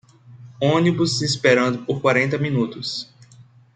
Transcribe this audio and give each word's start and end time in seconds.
Ônibus 0.59 1.21
esperando 1.21 1.85
por 1.85 2.01
quarenta 2.01 2.35
minutos 2.35 3.07